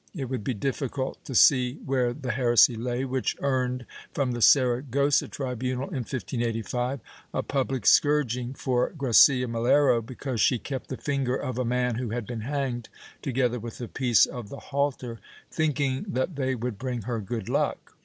[0.15, 3.85] It would be difficult to see where the heresy lay which earned,
[4.15, 6.99] from the Sara gossa tribunal, in 1585,
[7.35, 12.09] a public scourging for Gracia Melero, because she kept the finger of a man who
[12.09, 12.89] had been hanged,
[13.21, 15.19] together with a piece of the halter,
[15.51, 17.93] thinking that they would bring her good luck.